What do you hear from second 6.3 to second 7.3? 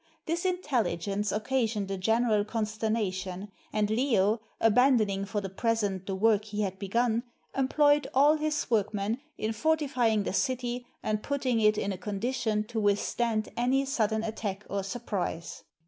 he had begun,